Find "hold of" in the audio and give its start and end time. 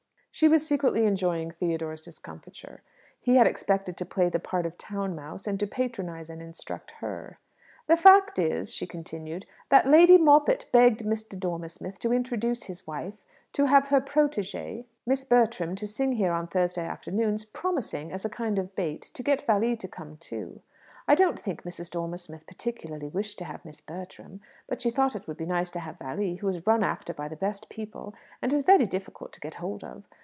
29.55-30.03